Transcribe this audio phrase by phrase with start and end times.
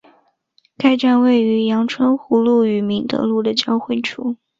[0.77, 4.35] 该站位于杨春湖路与明德路的交汇处。